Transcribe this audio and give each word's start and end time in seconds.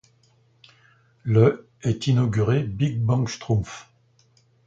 Le 1.21 1.69
est 1.83 2.07
inauguré 2.07 2.63
Big 2.63 2.99
Bang 2.99 3.27
Schtroumpf. 3.27 3.87